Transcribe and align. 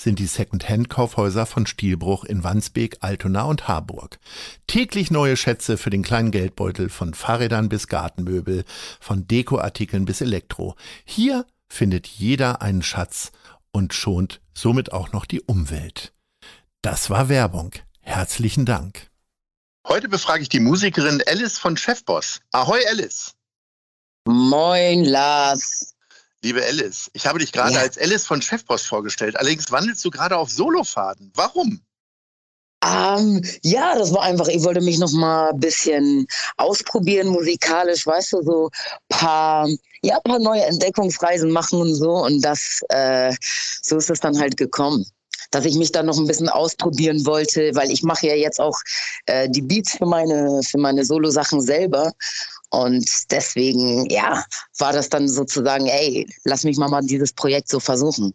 sind 0.00 0.18
die 0.18 0.26
Second-Hand-Kaufhäuser 0.26 1.46
von 1.46 1.66
Stielbruch 1.66 2.24
in 2.24 2.42
Wandsbek, 2.42 2.98
Altona 3.00 3.42
und 3.42 3.68
Harburg. 3.68 4.18
Täglich 4.66 5.10
neue 5.10 5.36
Schätze 5.36 5.76
für 5.76 5.90
den 5.90 6.02
kleinen 6.02 6.30
Geldbeutel 6.30 6.88
von 6.88 7.14
Fahrrädern 7.14 7.68
bis 7.68 7.86
Gartenmöbel, 7.86 8.64
von 8.98 9.26
Dekoartikeln 9.28 10.04
bis 10.04 10.20
Elektro. 10.20 10.76
Hier 11.04 11.46
findet 11.68 12.06
jeder 12.06 12.62
einen 12.62 12.82
Schatz 12.82 13.32
und 13.72 13.94
schont 13.94 14.40
somit 14.54 14.92
auch 14.92 15.12
noch 15.12 15.26
die 15.26 15.42
Umwelt. 15.42 16.12
Das 16.82 17.10
war 17.10 17.28
Werbung. 17.28 17.72
Herzlichen 18.00 18.64
Dank. 18.64 19.10
Heute 19.86 20.08
befrage 20.08 20.42
ich 20.42 20.48
die 20.48 20.60
Musikerin 20.60 21.22
Alice 21.26 21.58
von 21.58 21.76
Chefboss. 21.76 22.40
Ahoi 22.52 22.80
Alice. 22.88 23.32
Moin 24.26 25.04
Lars. 25.04 25.94
Liebe 26.42 26.64
Alice, 26.64 27.10
ich 27.12 27.26
habe 27.26 27.38
dich 27.38 27.52
gerade 27.52 27.74
ja. 27.74 27.80
als 27.80 27.98
Alice 27.98 28.26
von 28.26 28.40
Chefboss 28.40 28.82
vorgestellt. 28.82 29.36
Allerdings 29.36 29.70
wandelst 29.70 30.04
du 30.04 30.10
gerade 30.10 30.36
auf 30.36 30.50
Solofaden. 30.50 31.30
Warum? 31.34 31.80
Ähm, 32.82 33.44
ja, 33.62 33.94
das 33.98 34.14
war 34.14 34.22
einfach, 34.22 34.48
ich 34.48 34.64
wollte 34.64 34.80
mich 34.80 34.98
noch 34.98 35.12
mal 35.12 35.50
ein 35.50 35.60
bisschen 35.60 36.26
ausprobieren 36.56 37.28
musikalisch, 37.28 38.06
weißt 38.06 38.32
du, 38.32 38.42
so 38.42 38.70
paar, 39.10 39.68
ja, 40.02 40.18
paar 40.20 40.38
neue 40.38 40.64
Entdeckungsreisen 40.64 41.50
machen 41.50 41.78
und 41.78 41.94
so. 41.94 42.24
Und 42.24 42.40
das, 42.40 42.80
äh, 42.88 43.34
so 43.82 43.98
ist 43.98 44.08
es 44.08 44.20
dann 44.20 44.38
halt 44.38 44.56
gekommen 44.56 45.04
dass 45.50 45.64
ich 45.64 45.76
mich 45.76 45.92
da 45.92 46.02
noch 46.02 46.16
ein 46.16 46.26
bisschen 46.26 46.48
ausprobieren 46.48 47.26
wollte, 47.26 47.74
weil 47.74 47.90
ich 47.90 48.02
mache 48.02 48.28
ja 48.28 48.34
jetzt 48.34 48.60
auch 48.60 48.78
äh, 49.26 49.48
die 49.48 49.62
Beats 49.62 49.96
für 49.96 50.06
meine, 50.06 50.60
für 50.62 50.78
meine 50.78 51.04
Solo-Sachen 51.04 51.60
selber. 51.60 52.12
Und 52.70 53.30
deswegen, 53.30 54.08
ja, 54.10 54.44
war 54.78 54.92
das 54.92 55.08
dann 55.08 55.28
sozusagen, 55.28 55.86
ey, 55.86 56.26
lass 56.44 56.64
mich 56.64 56.76
mal, 56.76 56.88
mal 56.88 57.02
dieses 57.02 57.32
Projekt 57.32 57.68
so 57.68 57.80
versuchen. 57.80 58.32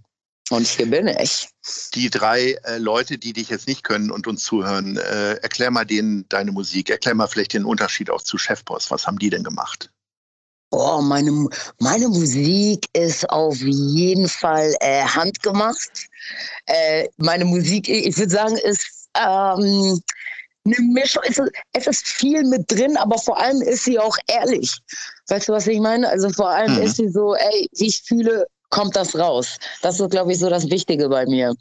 Und 0.50 0.68
hier 0.68 0.90
bin 0.90 1.08
ich. 1.08 1.50
Die 1.96 2.10
drei 2.10 2.58
äh, 2.64 2.78
Leute, 2.78 3.18
die 3.18 3.34
dich 3.34 3.50
jetzt 3.50 3.68
nicht 3.68 3.84
können 3.84 4.12
und 4.12 4.28
uns 4.28 4.44
zuhören, 4.44 4.98
äh, 4.98 5.36
erklär 5.36 5.72
mal 5.72 5.86
denen 5.86 6.28
deine 6.30 6.52
Musik. 6.52 6.90
Erklär 6.90 7.16
mal 7.16 7.28
vielleicht 7.28 7.54
den 7.54 7.66
Unterschied 7.66 8.12
auch 8.12 8.22
zu 8.22 8.38
Chefboss. 8.38 8.92
Was 8.92 9.08
haben 9.08 9.18
die 9.18 9.32
denn 9.32 9.44
gemacht? 9.44 9.90
Oh, 10.70 11.02
meine, 11.02 11.48
meine 11.80 12.10
Musik 12.10 12.88
ist 12.94 13.28
auf 13.30 13.58
jeden 13.58 14.28
Fall 14.28 14.76
äh, 14.82 15.04
handgemacht. 15.04 16.10
Äh, 16.66 17.08
meine 17.18 17.46
Musik, 17.46 17.88
ich 17.88 18.18
würde 18.18 18.32
sagen, 18.32 18.58
ist 18.58 19.08
ähm, 19.16 20.02
eine 20.66 20.76
Mischung. 20.80 21.24
Es 21.28 21.38
ist, 21.38 21.52
es 21.74 21.88
ist 21.88 22.08
viel 22.08 22.44
mit 22.44 22.70
drin, 22.72 22.98
aber 22.98 23.18
vor 23.18 23.40
allem 23.40 23.62
ist 23.62 23.86
sie 23.86 24.00
auch 24.00 24.18
ehrlich. 24.28 24.78
Weißt 25.28 25.48
du, 25.48 25.54
was 25.54 25.68
ich 25.68 25.80
meine? 25.80 26.10
Also 26.10 26.30
vor 26.30 26.50
allem 26.50 26.76
mhm. 26.76 26.82
ist 26.82 26.98
sie 26.98 27.10
so, 27.10 27.36
ey, 27.36 27.68
wie 27.78 27.88
ich 27.88 28.02
fühle, 28.04 28.46
kommt 28.70 28.96
das 28.96 29.18
raus. 29.18 29.58
Das 29.82 30.00
ist, 30.00 30.10
glaube 30.10 30.32
ich, 30.32 30.40
so 30.40 30.50
das 30.50 30.70
Wichtige 30.70 31.10
bei 31.10 31.26
mir. 31.26 31.54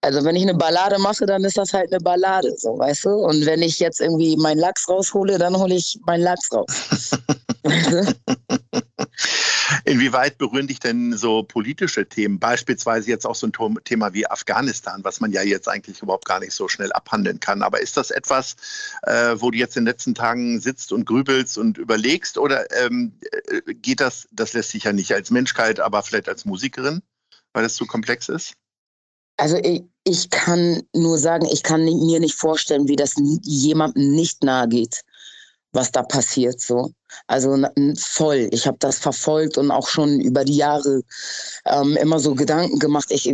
Also 0.00 0.24
wenn 0.24 0.36
ich 0.36 0.42
eine 0.42 0.54
Ballade 0.54 0.98
mache, 0.98 1.26
dann 1.26 1.44
ist 1.44 1.56
das 1.56 1.72
halt 1.72 1.92
eine 1.92 2.00
Ballade, 2.00 2.54
so 2.56 2.78
weißt 2.78 3.06
du. 3.06 3.10
Und 3.10 3.46
wenn 3.46 3.62
ich 3.62 3.80
jetzt 3.80 4.00
irgendwie 4.00 4.36
meinen 4.36 4.58
Lachs 4.58 4.88
raushole, 4.88 5.38
dann 5.38 5.56
hole 5.56 5.74
ich 5.74 5.98
meinen 6.06 6.22
Lachs 6.22 6.52
raus. 6.52 7.10
Inwieweit 9.84 10.38
berühren 10.38 10.66
dich 10.66 10.80
denn 10.80 11.16
so 11.16 11.42
politische 11.42 12.08
Themen, 12.08 12.38
beispielsweise 12.38 13.08
jetzt 13.08 13.26
auch 13.26 13.34
so 13.34 13.46
ein 13.46 13.84
Thema 13.84 14.14
wie 14.14 14.26
Afghanistan, 14.26 15.02
was 15.04 15.20
man 15.20 15.32
ja 15.32 15.42
jetzt 15.42 15.68
eigentlich 15.68 16.02
überhaupt 16.02 16.24
gar 16.24 16.40
nicht 16.40 16.52
so 16.52 16.68
schnell 16.68 16.92
abhandeln 16.92 17.40
kann. 17.40 17.62
Aber 17.62 17.80
ist 17.80 17.96
das 17.96 18.10
etwas, 18.10 18.56
äh, 19.02 19.34
wo 19.36 19.50
du 19.50 19.58
jetzt 19.58 19.76
in 19.76 19.84
den 19.84 19.92
letzten 19.92 20.14
Tagen 20.14 20.60
sitzt 20.60 20.92
und 20.92 21.04
grübelst 21.04 21.58
und 21.58 21.78
überlegst? 21.78 22.38
Oder 22.38 22.70
ähm, 22.82 23.12
äh, 23.48 23.74
geht 23.74 24.00
das, 24.00 24.28
das 24.32 24.52
lässt 24.52 24.70
sich 24.70 24.84
ja 24.84 24.92
nicht 24.92 25.12
als 25.12 25.30
Menschheit, 25.30 25.80
aber 25.80 26.02
vielleicht 26.02 26.28
als 26.28 26.44
Musikerin, 26.44 27.02
weil 27.52 27.64
es 27.64 27.74
zu 27.74 27.86
komplex 27.86 28.28
ist? 28.28 28.54
Also 29.36 29.56
ich, 29.58 29.84
ich 30.04 30.30
kann 30.30 30.82
nur 30.94 31.16
sagen, 31.18 31.46
ich 31.52 31.62
kann 31.62 31.84
mir 31.84 32.20
nicht 32.20 32.34
vorstellen, 32.34 32.88
wie 32.88 32.96
das 32.96 33.14
jemandem 33.42 34.10
nicht 34.10 34.42
nahe 34.42 34.68
geht 34.68 35.02
was 35.78 35.92
da 35.92 36.02
passiert 36.02 36.60
so. 36.60 36.90
Also 37.28 37.56
voll. 37.96 38.48
Ich 38.50 38.66
habe 38.66 38.76
das 38.80 38.98
verfolgt 38.98 39.56
und 39.56 39.70
auch 39.70 39.88
schon 39.88 40.20
über 40.20 40.44
die 40.44 40.56
Jahre 40.56 41.02
ähm, 41.64 41.96
immer 41.96 42.18
so 42.18 42.34
Gedanken 42.34 42.80
gemacht. 42.80 43.06
Ich, 43.10 43.32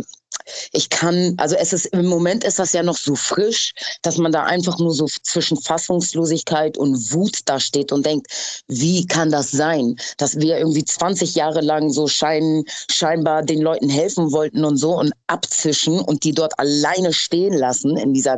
ich 0.71 0.89
kann, 0.89 1.33
also 1.37 1.55
es 1.55 1.73
ist 1.73 1.87
im 1.87 2.05
Moment 2.05 2.43
ist 2.43 2.59
das 2.59 2.73
ja 2.73 2.83
noch 2.83 2.97
so 2.97 3.15
frisch, 3.15 3.73
dass 4.03 4.17
man 4.17 4.31
da 4.31 4.43
einfach 4.43 4.77
nur 4.77 4.93
so 4.93 5.07
zwischen 5.23 5.59
Fassungslosigkeit 5.59 6.77
und 6.77 7.11
Wut 7.13 7.39
da 7.45 7.59
steht 7.59 7.91
und 7.91 8.05
denkt, 8.05 8.27
wie 8.67 9.07
kann 9.07 9.31
das 9.31 9.49
sein, 9.49 9.95
dass 10.17 10.39
wir 10.39 10.59
irgendwie 10.59 10.85
20 10.85 11.33
Jahre 11.33 11.61
lang 11.61 11.89
so 11.89 12.07
scheinen, 12.07 12.63
scheinbar 12.91 13.41
den 13.41 13.61
Leuten 13.61 13.89
helfen 13.89 14.31
wollten 14.31 14.63
und 14.63 14.77
so 14.77 14.99
und 14.99 15.13
abzischen 15.27 15.99
und 15.99 16.23
die 16.23 16.33
dort 16.33 16.57
alleine 16.59 17.11
stehen 17.11 17.53
lassen 17.53 17.97
in 17.97 18.13
dieser, 18.13 18.37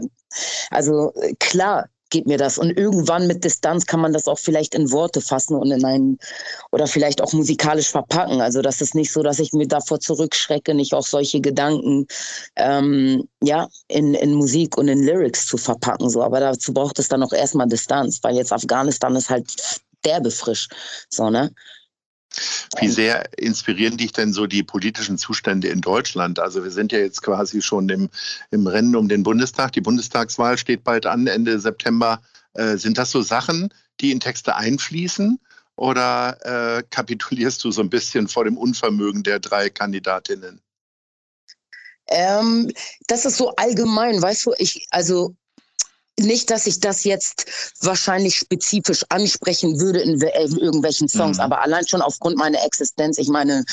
also 0.72 1.12
klar, 1.40 1.90
geht 2.10 2.28
mir 2.28 2.38
das. 2.38 2.58
Und 2.58 2.72
irgendwann 2.72 3.28
mit 3.28 3.44
Distanz 3.44 3.86
kann 3.86 4.00
man 4.00 4.14
das 4.14 4.28
auch 4.28 4.40
vielleicht 4.40 4.76
in 4.76 4.92
Worte 4.92 5.22
fassen 5.22 5.56
und 5.56 5.72
in 5.72 5.84
einen 5.86 6.20
oder 6.72 6.88
vielleicht 6.88 7.22
auch 7.22 7.34
musikalisch 7.34 7.90
verpacken. 7.90 8.42
Also 8.42 8.62
das 8.62 8.82
ist 8.82 8.96
nicht 8.96 9.12
so, 9.12 9.24
dass 9.24 9.40
ich 9.40 9.54
mir 9.54 9.68
davor 9.68 10.00
zurückschrecke, 10.00 10.74
nicht 10.74 10.94
auch 10.94 11.06
solche 11.06 11.42
Gedanken 11.42 12.08
ähm, 12.56 13.28
ja, 13.42 13.68
in, 13.88 14.14
in 14.14 14.34
Musik 14.34 14.78
und 14.78 14.88
in 14.88 15.04
Lyrics 15.04 15.46
zu 15.48 15.58
verpacken. 15.58 16.10
So. 16.10 16.24
Aber 16.24 16.40
dazu 16.40 16.74
braucht 16.74 17.00
es 17.00 17.10
dann 17.10 17.24
auch 17.24 17.34
erstmal 17.34 17.68
Distanz, 17.68 18.20
weil 18.24 18.36
jetzt 18.36 18.54
Afghanistan 18.54 19.16
ist 19.16 19.30
halt 19.30 19.48
derbe 20.06 20.32
frisch. 20.32 20.68
So, 21.10 21.30
ne? 21.30 21.52
Wie 22.80 22.90
sehr 22.90 23.38
inspirieren 23.38 23.98
dich 23.98 24.12
denn 24.12 24.34
so 24.34 24.48
die 24.48 24.64
politischen 24.64 25.18
Zustände 25.18 25.68
in 25.70 25.82
Deutschland? 25.82 26.40
Also 26.40 26.64
wir 26.64 26.72
sind 26.72 26.92
ja 26.92 27.00
jetzt 27.00 27.22
quasi 27.22 27.62
schon 27.62 27.90
im, 27.90 28.10
im 28.52 28.68
Rennen 28.68 28.96
um 28.96 29.08
den 29.08 29.24
Bundestag. 29.24 29.72
Die 29.74 29.82
Bundestagswahl 29.82 30.58
steht 30.58 30.84
bald 30.84 31.06
an, 31.06 31.28
Ende 31.28 31.60
September. 31.60 32.22
Äh, 32.54 32.78
sind 32.78 32.98
das 32.98 33.12
so 33.12 33.22
Sachen, 33.22 33.74
die 34.00 34.12
in 34.12 34.20
Texte 34.20 34.56
einfließen? 34.56 35.40
Oder 35.76 36.78
äh, 36.78 36.84
kapitulierst 36.90 37.64
du 37.64 37.72
so 37.72 37.82
ein 37.82 37.90
bisschen 37.90 38.28
vor 38.28 38.46
dem 38.46 38.58
Unvermögen 38.58 39.24
der 39.24 39.40
drei 39.40 39.70
Kandidatinnen? 39.70 40.62
Ähm, 42.08 42.72
das 43.08 43.26
ist 43.26 43.38
so 43.38 43.54
allgemein, 43.56 44.22
weißt 44.22 44.46
du, 44.46 44.54
ich, 44.58 44.88
also 44.92 45.36
nicht, 46.20 46.50
dass 46.50 46.66
ich 46.66 46.80
das 46.80 47.04
jetzt 47.04 47.46
wahrscheinlich 47.82 48.38
spezifisch 48.38 49.06
ansprechen 49.10 49.80
würde 49.80 50.00
in, 50.00 50.20
in 50.20 50.58
irgendwelchen 50.58 51.08
Songs, 51.08 51.38
mhm. 51.38 51.44
aber 51.44 51.62
allein 51.62 51.88
schon 51.88 52.02
aufgrund 52.02 52.38
meiner 52.38 52.64
Existenz. 52.66 53.18
Ich 53.18 53.28
meine, 53.28 53.64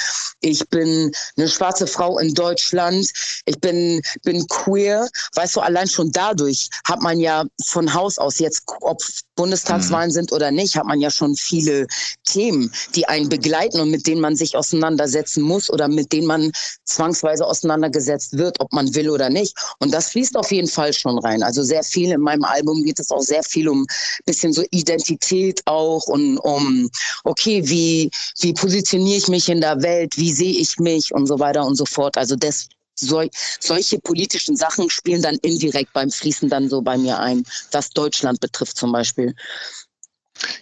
ich 0.40 0.68
bin 0.68 1.10
eine 1.36 1.48
schwarze 1.48 1.86
Frau 1.86 2.18
in 2.18 2.34
Deutschland, 2.34 3.10
ich 3.46 3.58
bin, 3.60 4.02
bin 4.22 4.46
queer. 4.48 5.08
Weißt 5.34 5.56
du, 5.56 5.60
allein 5.60 5.88
schon 5.88 6.12
dadurch 6.12 6.68
hat 6.86 7.00
man 7.00 7.18
ja 7.18 7.44
von 7.64 7.92
Haus 7.92 8.18
aus 8.18 8.38
jetzt, 8.38 8.62
ob 8.82 9.00
Bundestagswahlen 9.36 10.10
mhm. 10.10 10.14
sind 10.14 10.32
oder 10.32 10.50
nicht, 10.50 10.76
hat 10.76 10.84
man 10.84 11.00
ja 11.00 11.10
schon 11.10 11.34
viele 11.36 11.86
Themen, 12.24 12.70
die 12.94 13.08
einen 13.08 13.28
begleiten 13.28 13.80
und 13.80 13.90
mit 13.90 14.06
denen 14.06 14.20
man 14.20 14.36
sich 14.36 14.56
auseinandersetzen 14.56 15.42
muss 15.42 15.70
oder 15.70 15.88
mit 15.88 16.12
denen 16.12 16.26
man 16.26 16.52
zwangsweise 16.84 17.46
auseinandergesetzt 17.46 18.36
wird, 18.36 18.60
ob 18.60 18.72
man 18.72 18.94
will 18.94 19.08
oder 19.08 19.30
nicht. 19.30 19.56
Und 19.78 19.92
das 19.92 20.10
fließt 20.10 20.36
auf 20.36 20.52
jeden 20.52 20.68
Fall 20.68 20.92
schon 20.92 21.18
rein. 21.18 21.42
Also 21.42 21.62
sehr 21.62 21.82
viel 21.82 22.12
in 22.12 22.20
meinem 22.20 22.33
Album 22.42 22.82
geht 22.82 22.98
es 22.98 23.10
auch 23.10 23.20
sehr 23.20 23.42
viel 23.42 23.68
um 23.68 23.86
bisschen 24.24 24.52
so 24.52 24.64
Identität 24.70 25.60
auch 25.66 26.06
und 26.06 26.38
um, 26.38 26.90
okay, 27.24 27.62
wie, 27.68 28.10
wie 28.40 28.54
positioniere 28.54 29.18
ich 29.18 29.28
mich 29.28 29.48
in 29.48 29.60
der 29.60 29.82
Welt, 29.82 30.16
wie 30.16 30.32
sehe 30.32 30.58
ich 30.58 30.78
mich 30.78 31.12
und 31.14 31.26
so 31.26 31.38
weiter 31.38 31.64
und 31.64 31.76
so 31.76 31.84
fort. 31.84 32.16
Also 32.16 32.34
das, 32.34 32.68
sol 32.96 33.28
solche 33.60 33.98
politischen 33.98 34.56
Sachen 34.56 34.90
spielen 34.90 35.22
dann 35.22 35.36
indirekt 35.42 35.92
beim 35.92 36.10
Fließen 36.10 36.48
dann 36.48 36.68
so 36.68 36.80
bei 36.82 36.96
mir 36.96 37.18
ein, 37.18 37.44
was 37.72 37.90
Deutschland 37.90 38.40
betrifft 38.40 38.76
zum 38.76 38.92
Beispiel. 38.92 39.34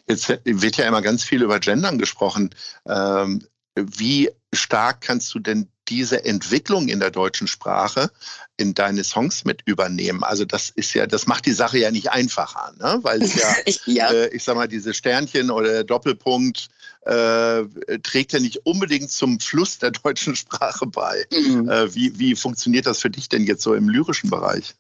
Jetzt 0.09 0.29
wird 0.45 0.77
ja 0.77 0.87
immer 0.87 1.03
ganz 1.03 1.25
viel 1.25 1.43
über 1.43 1.59
Gendern 1.59 1.99
gesprochen. 1.99 2.55
Ähm, 2.87 3.47
wie 3.75 4.31
stark 4.53 5.01
kannst 5.01 5.35
du 5.35 5.39
denn 5.39 5.69
diese 5.93 6.25
Entwicklung 6.25 6.89
in 6.89 7.01
der 7.01 7.11
deutschen 7.11 7.47
Sprache 7.47 8.11
in 8.57 8.73
deine 8.73 9.05
Songs 9.05 9.45
mit 9.45 9.61
übernehmen. 9.67 10.25
Also 10.25 10.47
das 10.47 10.71
ist 10.71 10.95
ja, 10.95 11.07
das 11.07 11.27
macht 11.27 11.45
die 11.45 11.53
Sache 11.53 11.79
ja 11.79 11.91
nicht 11.91 12.11
einfacher, 12.11 12.73
ne? 12.79 12.99
weil 13.03 13.23
es 13.23 13.35
ja, 13.35 13.55
ja. 13.87 14.11
Äh, 14.11 14.29
ich 14.35 14.43
sag 14.43 14.57
mal, 14.57 14.69
diese 14.69 14.95
Sternchen 14.95 15.51
oder 15.51 15.85
Doppelpunkt 15.85 16.69
äh, 17.03 17.65
trägt 18.03 18.33
ja 18.33 18.41
nicht 18.41 18.65
unbedingt 18.65 19.11
zum 19.11 19.39
Fluss 19.39 19.79
der 19.79 19.91
deutschen 19.91 20.35
Sprache 20.35 20.87
bei. 20.87 21.27
Mhm. 21.31 21.69
Äh, 21.69 21.95
wie, 21.95 22.19
wie 22.19 22.35
funktioniert 22.35 22.87
das 22.87 23.01
für 23.01 23.11
dich 23.11 23.29
denn 23.29 23.45
jetzt 23.45 23.63
so 23.63 23.75
im 23.75 23.91
lyrischen 23.91 24.31
Bereich? 24.31 24.75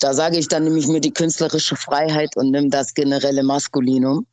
Da 0.00 0.14
sage 0.14 0.38
ich 0.38 0.48
dann 0.48 0.64
nämlich 0.64 0.86
mir 0.86 1.02
die 1.02 1.12
künstlerische 1.12 1.76
Freiheit 1.76 2.34
und 2.36 2.50
nimm 2.50 2.70
das 2.70 2.94
generelle 2.94 3.42
Maskulinum 3.42 4.26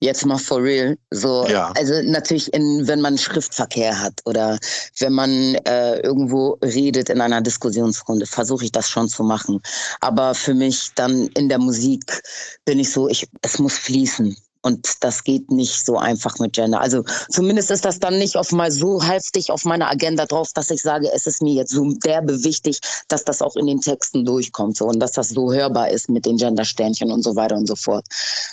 jetzt 0.00 0.26
mal 0.26 0.38
for 0.38 0.62
real. 0.62 0.96
So, 1.10 1.46
ja. 1.46 1.72
also 1.76 1.94
natürlich, 2.02 2.52
in, 2.52 2.86
wenn 2.86 3.00
man 3.00 3.18
Schriftverkehr 3.18 4.00
hat 4.00 4.20
oder 4.24 4.58
wenn 4.98 5.12
man 5.12 5.54
äh, 5.66 6.00
irgendwo 6.00 6.58
redet 6.62 7.08
in 7.08 7.20
einer 7.20 7.40
Diskussionsrunde, 7.40 8.26
versuche 8.26 8.64
ich 8.64 8.72
das 8.72 8.88
schon 8.88 9.08
zu 9.08 9.22
machen. 9.22 9.60
Aber 10.00 10.34
für 10.34 10.54
mich 10.54 10.90
dann 10.94 11.28
in 11.28 11.48
der 11.48 11.58
Musik 11.58 12.22
bin 12.64 12.78
ich 12.78 12.90
so, 12.90 13.08
ich, 13.08 13.28
es 13.42 13.58
muss 13.58 13.78
fließen. 13.78 14.36
Und 14.62 14.86
das 15.00 15.24
geht 15.24 15.50
nicht 15.50 15.86
so 15.86 15.96
einfach 15.96 16.38
mit 16.38 16.54
Gender. 16.54 16.80
Also 16.80 17.04
zumindest 17.30 17.70
ist 17.70 17.84
das 17.84 18.00
dann 18.00 18.18
nicht 18.18 18.36
auf 18.36 18.52
mal 18.52 18.70
so 18.70 19.02
heftig 19.02 19.50
auf 19.50 19.64
meiner 19.64 19.90
Agenda 19.90 20.26
drauf, 20.26 20.50
dass 20.54 20.70
ich 20.70 20.82
sage, 20.82 21.10
es 21.14 21.26
ist 21.26 21.42
mir 21.42 21.54
jetzt 21.54 21.72
so 21.72 21.92
derbe 22.04 22.42
wichtig, 22.44 22.80
dass 23.08 23.24
das 23.24 23.42
auch 23.42 23.56
in 23.56 23.66
den 23.66 23.80
Texten 23.80 24.24
durchkommt 24.24 24.76
so, 24.76 24.86
und 24.86 25.00
dass 25.00 25.12
das 25.12 25.28
so 25.28 25.52
hörbar 25.52 25.90
ist 25.90 26.08
mit 26.08 26.26
den 26.26 26.36
Gendersternchen 26.36 27.12
und 27.12 27.22
so 27.22 27.36
weiter 27.36 27.56
und 27.56 27.66
so 27.66 27.76
fort. 27.76 28.04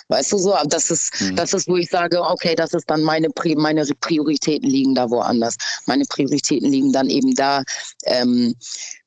Weißt 0.09 0.31
du 0.31 0.37
so, 0.37 0.55
das 0.67 0.91
ist, 0.91 1.19
mhm. 1.19 1.35
das 1.35 1.53
ist, 1.53 1.67
wo 1.67 1.77
ich 1.77 1.89
sage, 1.89 2.21
okay, 2.21 2.55
das 2.55 2.73
ist 2.73 2.89
dann 2.89 3.01
meine, 3.03 3.29
meine 3.55 3.85
Prioritäten 4.01 4.69
liegen 4.69 4.95
da 4.95 5.09
woanders. 5.09 5.55
Meine 5.85 6.05
Prioritäten 6.05 6.69
liegen 6.69 6.91
dann 6.91 7.09
eben 7.09 7.33
da, 7.33 7.63
ähm, 8.05 8.55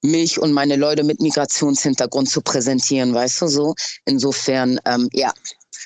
mich 0.03 0.39
und 0.39 0.53
meine 0.53 0.77
Leute 0.77 1.03
mit 1.03 1.21
Migrationshintergrund 1.21 2.29
zu 2.29 2.41
präsentieren, 2.41 3.15
weißt 3.15 3.43
du 3.43 3.49
so. 3.49 3.75
Insofern, 4.05 4.81
ähm, 4.85 5.09
ja, 5.13 5.33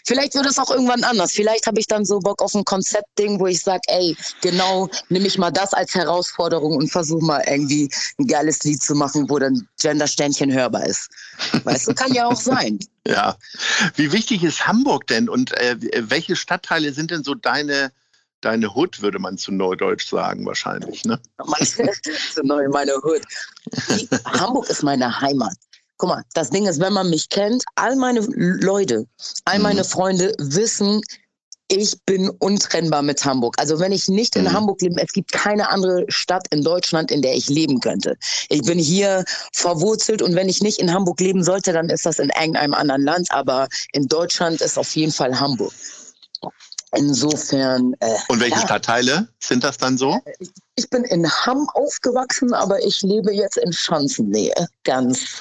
Vielleicht 0.06 0.34
wird 0.34 0.46
es 0.46 0.58
auch 0.58 0.70
irgendwann 0.70 1.04
anders. 1.04 1.32
Vielleicht 1.32 1.66
habe 1.66 1.80
ich 1.80 1.86
dann 1.86 2.04
so 2.04 2.18
Bock 2.20 2.42
auf 2.42 2.54
ein 2.54 2.64
Konzeptding, 2.64 3.38
wo 3.40 3.46
ich 3.46 3.62
sage, 3.62 3.82
ey, 3.88 4.16
genau, 4.40 4.88
nehme 5.08 5.26
ich 5.26 5.38
mal 5.38 5.50
das 5.50 5.72
als 5.72 5.94
Herausforderung 5.94 6.76
und 6.76 6.90
versuche 6.90 7.24
mal 7.24 7.42
irgendwie 7.46 7.90
ein 8.18 8.26
geiles 8.26 8.62
Lied 8.64 8.82
zu 8.82 8.94
machen, 8.94 9.28
wo 9.28 9.38
dann 9.38 9.66
Gendersternchen 9.80 10.52
hörbar 10.52 10.86
ist. 10.86 11.10
Weißt 11.64 11.88
du, 11.88 11.94
kann 11.94 12.12
ja 12.12 12.26
auch 12.26 12.40
sein. 12.40 12.78
Ja. 13.08 13.38
Wie 13.96 14.12
wichtig 14.12 14.44
ist 14.44 14.66
Hamburg 14.66 15.06
denn 15.06 15.30
und 15.30 15.52
äh, 15.56 15.74
welche 16.10 16.36
Stadtteile 16.36 16.92
sind 16.92 17.10
denn 17.10 17.24
so 17.24 17.34
deine 17.34 17.92
deine 18.40 18.74
Hood, 18.74 19.02
würde 19.02 19.18
man 19.18 19.38
zu 19.38 19.52
Neudeutsch 19.52 20.08
sagen, 20.08 20.46
wahrscheinlich, 20.46 21.04
ne? 21.04 21.20
meine 22.68 22.94
Hood. 23.02 23.22
Hamburg 24.24 24.68
ist 24.68 24.82
meine 24.82 25.20
Heimat. 25.20 25.54
Guck 26.00 26.08
mal, 26.08 26.24
das 26.32 26.48
Ding 26.48 26.66
ist, 26.66 26.80
wenn 26.80 26.94
man 26.94 27.10
mich 27.10 27.28
kennt, 27.28 27.62
all 27.74 27.94
meine 27.94 28.20
Leute, 28.20 29.06
all 29.44 29.58
mhm. 29.58 29.64
meine 29.64 29.84
Freunde 29.84 30.32
wissen, 30.38 31.02
ich 31.68 31.94
bin 32.06 32.30
untrennbar 32.30 33.02
mit 33.02 33.22
Hamburg. 33.22 33.54
Also 33.58 33.78
wenn 33.78 33.92
ich 33.92 34.08
nicht 34.08 34.34
in 34.34 34.44
mhm. 34.44 34.52
Hamburg 34.54 34.80
lebe, 34.80 34.98
es 34.98 35.12
gibt 35.12 35.30
keine 35.30 35.68
andere 35.68 36.06
Stadt 36.08 36.46
in 36.50 36.64
Deutschland, 36.64 37.10
in 37.10 37.20
der 37.20 37.34
ich 37.34 37.50
leben 37.50 37.80
könnte. 37.80 38.16
Ich 38.48 38.62
bin 38.62 38.78
hier 38.78 39.26
verwurzelt 39.52 40.22
und 40.22 40.34
wenn 40.34 40.48
ich 40.48 40.62
nicht 40.62 40.78
in 40.78 40.90
Hamburg 40.90 41.20
leben 41.20 41.44
sollte, 41.44 41.74
dann 41.74 41.90
ist 41.90 42.06
das 42.06 42.18
in 42.18 42.30
irgendeinem 42.30 42.72
anderen 42.72 43.02
Land. 43.02 43.30
Aber 43.30 43.68
in 43.92 44.08
Deutschland 44.08 44.62
ist 44.62 44.78
auf 44.78 44.96
jeden 44.96 45.12
Fall 45.12 45.38
Hamburg. 45.38 45.74
Insofern. 46.96 47.94
Äh, 48.00 48.16
Und 48.28 48.40
welche 48.40 48.56
ja. 48.56 48.64
Stadtteile 48.66 49.28
sind 49.38 49.62
das 49.62 49.78
dann 49.78 49.96
so? 49.96 50.20
Ich, 50.76 50.90
bin 50.90 51.04
in 51.04 51.30
Hamm 51.30 51.68
aufgewachsen, 51.74 52.52
aber 52.52 52.84
ich 52.84 53.02
lebe 53.02 53.32
jetzt 53.32 53.58
in 53.58 53.72
Schanzennähe. 53.72 54.52
Ganz. 54.84 55.40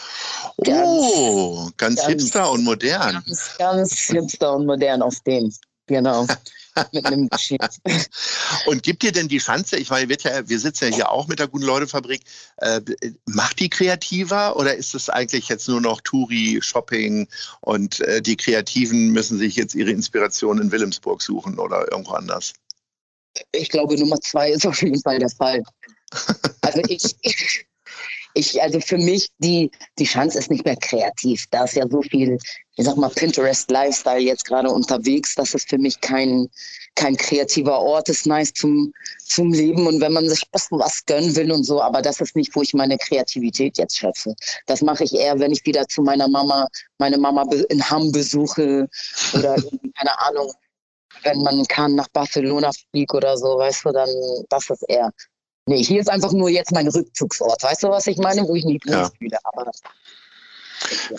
ganz 0.64 0.88
oh, 0.88 1.70
ganz, 1.78 1.96
ganz 1.96 2.08
hipster 2.08 2.52
und 2.52 2.64
modern. 2.64 3.24
Ganz, 3.26 3.56
ganz 3.58 3.94
hipster 4.00 4.56
und 4.56 4.66
modern 4.68 5.02
auf 5.02 5.20
dem. 5.22 5.52
Genau. 5.88 6.28
mit 6.92 7.06
einem 7.06 7.30
Und 8.66 8.84
gibt 8.84 9.04
dir 9.04 9.12
denn 9.12 9.28
die 9.28 9.38
Chance, 9.38 9.78
ich 9.78 9.90
meine, 9.90 10.12
ja, 10.22 10.48
wir 10.48 10.60
sitzen 10.60 10.90
ja 10.90 10.96
hier 10.96 11.12
auch 11.12 11.28
mit 11.28 11.40
der 11.40 11.48
Guten 11.48 11.66
Leute 11.66 11.88
Fabrik, 11.88 12.22
äh, 12.58 12.82
macht 13.26 13.60
die 13.60 13.70
kreativer 13.70 14.56
oder 14.58 14.76
ist 14.76 14.96
es 14.96 15.10
eigentlich 15.10 15.50
jetzt 15.50 15.68
nur 15.68 15.82
noch 15.82 16.02
Touri, 16.02 16.60
Shopping 16.62 17.28
und 17.62 18.00
äh, 18.02 18.22
die 18.22 18.38
Kreativen 18.38 19.10
müssen 19.10 19.38
sich 19.38 19.56
jetzt 19.56 19.76
ihre 19.76 19.92
Inspiration 19.92 20.62
in 20.62 20.72
Wilhelmsburg 20.72 21.22
suchen 21.22 21.60
oder 21.60 21.92
irgendwo 21.92 22.14
anders? 22.14 22.54
Ich 23.52 23.70
glaube, 23.70 23.98
Nummer 23.98 24.20
zwei 24.22 24.52
ist 24.52 24.66
auf 24.66 24.82
jeden 24.82 25.02
Fall 25.02 25.20
der 25.20 25.30
Fall. 25.30 25.64
Also 26.62 26.82
ich, 26.88 27.16
ich, 27.22 27.66
ich, 28.40 28.62
also 28.62 28.80
für 28.80 28.98
mich, 28.98 29.30
die, 29.40 29.70
die 29.98 30.06
Chance 30.06 30.40
ist 30.40 30.50
nicht 30.50 30.66
mehr 30.66 30.76
kreativ. 30.78 31.46
Da 31.52 31.66
ist 31.66 31.76
ja 31.76 31.88
so 31.88 32.02
viel, 32.02 32.38
ich 32.76 32.86
sag 32.86 32.98
mal, 32.98 33.10
Pinterest-Lifestyle 33.10 34.20
jetzt 34.20 34.46
gerade 34.46 34.70
unterwegs. 34.70 35.36
Das 35.36 35.54
ist 35.54 35.70
für 35.70 35.78
mich 35.78 36.00
kein, 36.02 36.50
kein 36.96 37.16
kreativer 37.18 37.80
Ort, 37.80 38.10
ist 38.10 38.26
nice 38.26 38.54
zum, 38.54 38.94
zum 39.26 39.54
Leben 39.54 39.88
und 39.88 40.02
wenn 40.02 40.14
man 40.14 40.28
sich 40.28 40.44
was 40.52 41.06
gönnen 41.06 41.36
will 41.36 41.52
und 41.52 41.64
so, 41.64 41.82
aber 41.82 42.02
das 42.02 42.22
ist 42.22 42.36
nicht, 42.36 42.56
wo 42.56 42.62
ich 42.62 42.74
meine 42.74 42.98
Kreativität 42.98 43.78
jetzt 43.78 43.98
schätze. 43.98 44.34
Das 44.66 44.82
mache 44.82 45.04
ich 45.04 45.14
eher, 45.14 45.40
wenn 45.40 45.52
ich 45.52 45.66
wieder 45.66 45.88
zu 45.88 46.02
meiner 46.02 46.28
Mama, 46.28 46.68
meine 46.98 47.18
Mama 47.18 47.46
in 47.70 47.90
Hamm 47.90 48.12
besuche 48.12 48.88
oder 49.34 49.56
keine 49.98 50.20
Ahnung, 50.28 50.52
wenn 51.24 51.42
man 51.42 51.66
kann 51.66 51.96
nach 51.96 52.08
Barcelona 52.10 52.72
fliegt 52.92 53.14
oder 53.14 53.38
so, 53.38 53.58
weißt 53.58 53.86
du, 53.86 53.92
dann 53.92 54.10
das 54.50 54.70
ist 54.70 54.84
eher 54.88 55.12
Nee, 55.70 55.84
hier 55.84 56.02
ist 56.02 56.10
einfach 56.10 56.32
nur 56.32 56.50
jetzt 56.50 56.72
mein 56.72 56.88
Rückzugsort. 56.88 57.62
Weißt 57.62 57.84
du, 57.84 57.90
was 57.90 58.08
ich 58.08 58.18
meine? 58.18 58.42
Wo 58.48 58.56
ich 58.56 58.66
nie 58.66 58.80
drin 58.80 58.94
ja. 58.94 59.06
spiele. 59.06 59.38
Aber 59.44 59.70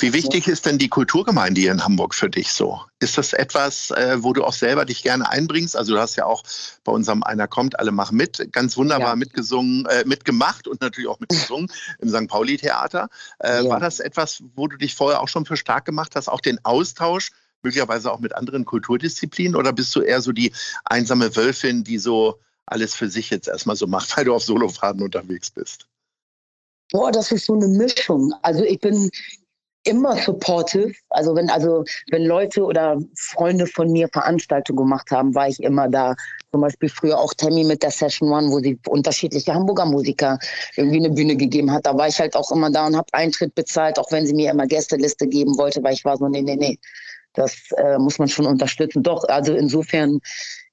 wie 0.00 0.12
wichtig 0.12 0.48
ist 0.48 0.66
denn 0.66 0.76
die 0.76 0.88
Kulturgemeinde 0.88 1.60
hier 1.60 1.70
in 1.70 1.84
Hamburg 1.84 2.16
für 2.16 2.28
dich 2.28 2.52
so? 2.52 2.80
Ist 2.98 3.16
das 3.16 3.32
etwas, 3.32 3.92
äh, 3.92 4.16
wo 4.24 4.32
du 4.32 4.42
auch 4.42 4.52
selber 4.52 4.84
dich 4.84 5.04
gerne 5.04 5.28
einbringst? 5.30 5.76
Also 5.76 5.94
du 5.94 6.00
hast 6.00 6.16
ja 6.16 6.24
auch 6.26 6.42
bei 6.82 6.90
unserem 6.90 7.22
Einer 7.22 7.46
kommt, 7.46 7.78
alle 7.78 7.92
machen 7.92 8.16
mit, 8.16 8.52
ganz 8.52 8.76
wunderbar 8.76 9.10
ja. 9.10 9.16
mitgesungen, 9.16 9.86
äh, 9.86 10.02
mitgemacht 10.04 10.66
und 10.66 10.80
natürlich 10.80 11.08
auch 11.08 11.20
mitgesungen 11.20 11.70
im 12.00 12.08
St. 12.08 12.26
Pauli-Theater. 12.26 13.08
Äh, 13.38 13.62
ja. 13.62 13.70
War 13.70 13.78
das 13.78 14.00
etwas, 14.00 14.42
wo 14.56 14.66
du 14.66 14.76
dich 14.78 14.96
vorher 14.96 15.20
auch 15.20 15.28
schon 15.28 15.46
für 15.46 15.56
stark 15.56 15.84
gemacht 15.84 16.16
hast, 16.16 16.28
auch 16.28 16.40
den 16.40 16.58
Austausch, 16.64 17.30
möglicherweise 17.62 18.10
auch 18.10 18.18
mit 18.18 18.34
anderen 18.34 18.64
Kulturdisziplinen? 18.64 19.54
Oder 19.54 19.72
bist 19.72 19.94
du 19.94 20.00
eher 20.00 20.20
so 20.20 20.32
die 20.32 20.50
einsame 20.84 21.36
Wölfin, 21.36 21.84
die 21.84 21.98
so 21.98 22.40
alles 22.66 22.94
für 22.94 23.08
sich 23.08 23.30
jetzt 23.30 23.48
erstmal 23.48 23.76
so 23.76 23.86
macht, 23.86 24.14
weil 24.16 24.24
du 24.24 24.34
auf 24.34 24.44
Solofahrten 24.44 25.02
unterwegs 25.02 25.50
bist? 25.50 25.86
Boah, 26.92 27.12
das 27.12 27.30
ist 27.30 27.46
so 27.46 27.54
eine 27.54 27.68
Mischung. 27.68 28.32
Also 28.42 28.64
ich 28.64 28.80
bin 28.80 29.10
immer 29.84 30.16
supportive. 30.16 30.92
Also 31.10 31.34
wenn, 31.34 31.48
also 31.50 31.84
wenn 32.10 32.24
Leute 32.24 32.64
oder 32.64 32.98
Freunde 33.16 33.66
von 33.66 33.90
mir 33.90 34.08
Veranstaltungen 34.08 34.78
gemacht 34.78 35.10
haben, 35.10 35.34
war 35.34 35.48
ich 35.48 35.62
immer 35.62 35.88
da. 35.88 36.14
Zum 36.52 36.60
Beispiel 36.62 36.88
früher 36.88 37.18
auch 37.18 37.32
Tammy 37.34 37.64
mit 37.64 37.82
der 37.82 37.90
Session 37.90 38.30
One, 38.30 38.50
wo 38.50 38.58
sie 38.58 38.78
unterschiedliche 38.88 39.54
Hamburger 39.54 39.86
Musiker 39.86 40.38
irgendwie 40.76 40.98
eine 40.98 41.10
Bühne 41.10 41.36
gegeben 41.36 41.70
hat. 41.70 41.86
Da 41.86 41.96
war 41.96 42.08
ich 42.08 42.18
halt 42.18 42.34
auch 42.34 42.50
immer 42.50 42.70
da 42.70 42.86
und 42.86 42.96
habe 42.96 43.06
Eintritt 43.12 43.54
bezahlt, 43.54 43.98
auch 43.98 44.10
wenn 44.10 44.26
sie 44.26 44.34
mir 44.34 44.50
immer 44.50 44.66
Gästeliste 44.66 45.26
geben 45.28 45.56
wollte, 45.56 45.82
weil 45.82 45.94
ich 45.94 46.04
war 46.04 46.16
so, 46.16 46.28
nee, 46.28 46.42
nee, 46.42 46.56
nee. 46.56 46.78
Das 47.34 47.56
äh, 47.76 47.96
muss 47.98 48.18
man 48.18 48.28
schon 48.28 48.46
unterstützen. 48.46 49.04
Doch, 49.04 49.22
also 49.28 49.54
insofern 49.54 50.18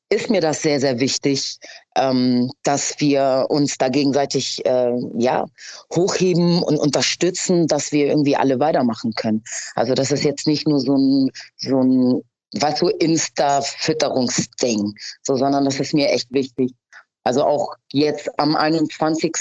ist 0.09 0.29
mir 0.29 0.41
das 0.41 0.61
sehr, 0.61 0.79
sehr 0.79 0.99
wichtig, 0.99 1.57
ähm, 1.95 2.51
dass 2.63 2.99
wir 2.99 3.47
uns 3.49 3.77
da 3.77 3.89
gegenseitig 3.89 4.65
äh, 4.65 4.93
ja, 5.17 5.45
hochheben 5.93 6.63
und 6.63 6.77
unterstützen, 6.77 7.67
dass 7.67 7.91
wir 7.91 8.07
irgendwie 8.07 8.37
alle 8.37 8.59
weitermachen 8.59 9.13
können. 9.13 9.43
Also 9.75 9.93
das 9.93 10.11
ist 10.11 10.23
jetzt 10.23 10.47
nicht 10.47 10.67
nur 10.67 10.79
so 10.79 10.95
ein, 10.95 11.29
so 11.57 11.81
ein 11.81 12.23
was 12.53 12.79
so 12.79 12.87
Insta-Fütterungsding, 12.87 14.93
so, 15.21 15.35
sondern 15.35 15.65
das 15.65 15.81
ist 15.81 15.93
mir 15.93 16.09
echt 16.09 16.31
wichtig. 16.31 16.71
Also 17.25 17.43
auch 17.43 17.75
jetzt 17.91 18.29
am 18.39 18.55
21. 18.55 19.33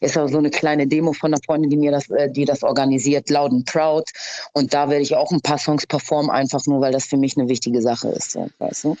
ist 0.00 0.16
auch 0.16 0.28
so 0.28 0.38
eine 0.38 0.50
kleine 0.50 0.86
Demo 0.86 1.12
von 1.12 1.34
einer 1.34 1.42
Freundin, 1.44 1.70
die 1.70 1.76
mir 1.76 1.90
das, 1.90 2.08
äh, 2.10 2.30
die 2.30 2.44
das 2.44 2.62
organisiert, 2.62 3.30
Loud 3.30 3.50
and 3.50 3.66
Proud. 3.66 4.08
Und 4.52 4.72
da 4.72 4.88
werde 4.88 5.02
ich 5.02 5.16
auch 5.16 5.32
ein 5.32 5.40
paar 5.40 5.58
Songs 5.58 5.88
performen, 5.88 6.30
einfach 6.30 6.64
nur, 6.66 6.80
weil 6.80 6.92
das 6.92 7.06
für 7.06 7.16
mich 7.16 7.36
eine 7.36 7.48
wichtige 7.48 7.82
Sache 7.82 8.10
ist. 8.10 8.38
Weißt 8.60 8.84
du? 8.84 8.96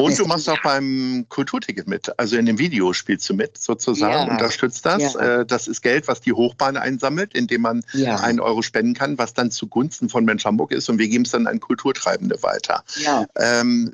Und 0.00 0.16
du 0.16 0.26
machst 0.26 0.48
auch 0.48 0.62
beim 0.62 1.26
Kulturticket 1.28 1.88
mit. 1.88 2.16
Also 2.20 2.36
in 2.36 2.46
dem 2.46 2.58
Video 2.58 2.92
spielst 2.92 3.28
du 3.28 3.34
mit, 3.34 3.58
sozusagen, 3.58 4.28
ja. 4.28 4.32
unterstützt 4.32 4.86
das. 4.86 5.14
Ja. 5.14 5.40
Äh, 5.40 5.46
das 5.46 5.66
ist 5.66 5.82
Geld, 5.82 6.06
was 6.06 6.20
die 6.20 6.32
Hochbahn 6.32 6.76
einsammelt, 6.76 7.34
indem 7.34 7.62
man 7.62 7.82
ja. 7.92 8.14
einen 8.20 8.38
Euro 8.38 8.62
spenden 8.62 8.94
kann, 8.94 9.18
was 9.18 9.34
dann 9.34 9.50
zugunsten 9.50 10.08
von 10.08 10.24
Mensch 10.24 10.44
Hamburg 10.44 10.70
ist. 10.70 10.88
Und 10.88 10.98
wir 10.98 11.08
geben 11.08 11.24
es 11.24 11.32
dann 11.32 11.48
an 11.48 11.58
Kulturtreibende 11.58 12.40
weiter. 12.44 12.84
Ja. 13.00 13.26
Ähm, 13.34 13.92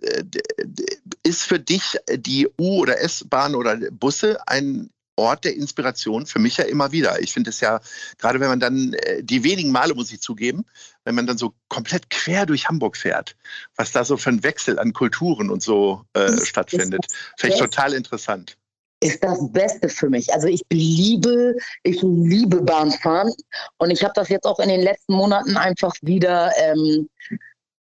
ist 1.23 1.45
für 1.45 1.59
dich 1.59 1.97
die 2.15 2.49
U- 2.59 2.81
oder 2.83 3.01
S-Bahn 3.01 3.55
oder 3.55 3.79
Busse 3.91 4.37
ein 4.47 4.91
Ort 5.17 5.45
der 5.45 5.55
Inspiration 5.55 6.27
für 6.27 6.39
mich 6.39 6.57
ja 6.57 6.65
immer 6.65 6.93
wieder. 6.93 7.21
Ich 7.21 7.33
finde 7.33 7.51
es 7.51 7.61
ja, 7.61 7.81
gerade 8.19 8.41
wenn 8.41 8.49
man 8.49 8.61
dann, 8.61 8.95
äh, 8.95 9.23
die 9.23 9.45
wenigen 9.45 9.71
Male 9.71 9.95
muss 9.95 10.13
ich 10.13 10.21
zugeben, 10.21 10.65
wenn 11.05 11.15
man 11.15 11.27
dann 11.27 11.39
so 11.39 11.55
komplett 11.69 12.11
quer 12.11 12.47
durch 12.47 12.69
Hamburg 12.69 12.97
fährt, 12.97 13.37
was 13.77 13.93
da 13.93 14.05
so 14.05 14.17
für 14.17 14.31
ein 14.31 14.43
Wechsel 14.43 14.79
an 14.79 14.93
Kulturen 14.93 15.51
und 15.51 15.63
so 15.63 16.05
äh, 16.15 16.37
stattfindet, 16.45 17.07
finde 17.37 17.55
ich 17.55 17.61
total 17.61 17.95
interessant 17.95 18.57
ist 19.05 19.23
das 19.23 19.53
Beste 19.53 19.89
für 19.91 20.09
mich. 20.09 20.33
Also 20.33 20.49
ich 20.49 20.63
liebe, 20.73 21.57
ich 21.83 22.01
liebe 22.03 22.63
Bahnfahren 22.63 23.33
und 23.77 23.91
ich 23.91 24.03
habe 24.03 24.15
das 24.15 24.31
jetzt 24.31 24.47
auch 24.47 24.59
in 24.59 24.71
den 24.71 24.81
letzten 24.81 25.15
Monaten 25.15 25.59
einfach 25.59 25.93
wieder. 26.01 26.51
Ähm, 26.57 27.09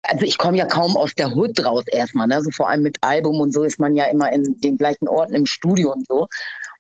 also 0.03 0.25
ich 0.25 0.39
komme 0.39 0.57
ja 0.57 0.67
kaum 0.67 0.97
aus 0.97 1.13
der 1.15 1.35
Hut 1.35 1.63
raus 1.65 1.85
erstmal, 1.89 2.29
ne? 2.29 2.37
Also 2.37 2.51
vor 2.51 2.71
allem 2.71 2.83
mit 2.83 2.97
Album 3.03 3.41
und 3.41 3.53
so 3.53 3.65
ist 3.65 3.79
man 3.79 3.97
ja 3.97 4.05
immer 4.05 4.33
in 4.33 4.59
den 4.61 4.79
gleichen 4.79 5.09
Orten 5.09 5.35
im 5.35 5.47
Studio 5.47 5.93
und 5.93 6.07
so. 6.07 6.29